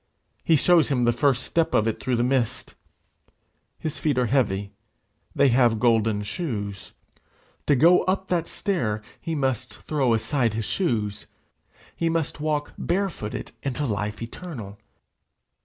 He 0.43 0.55
shows 0.55 0.89
him 0.89 1.03
the 1.03 1.11
first 1.11 1.43
step 1.43 1.75
of 1.75 1.87
it 1.87 1.99
through 1.99 2.15
the 2.15 2.23
mist. 2.23 2.73
His 3.77 3.99
feet 3.99 4.17
are 4.17 4.25
heavy; 4.25 4.71
they 5.35 5.49
have 5.49 5.79
golden 5.79 6.23
shoes. 6.23 6.93
To 7.67 7.75
go 7.75 8.01
up 8.05 8.27
that 8.29 8.47
stair 8.47 9.03
he 9.19 9.35
must 9.35 9.77
throw 9.83 10.15
aside 10.15 10.53
his 10.53 10.65
shoes. 10.65 11.27
He 11.95 12.09
must 12.09 12.39
walk 12.39 12.73
bare 12.79 13.11
footed 13.11 13.51
into 13.61 13.85
life 13.85 14.23
eternal. 14.23 14.79